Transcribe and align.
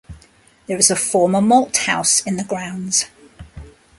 There 0.65 0.79
is 0.79 0.89
a 0.89 0.95
former 0.95 1.41
malt 1.41 1.77
house 1.77 2.21
in 2.21 2.35
the 2.37 2.43
grounds. 2.43 3.05